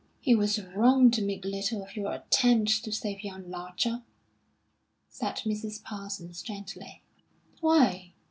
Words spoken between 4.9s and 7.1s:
said Mrs. Parsons, gently.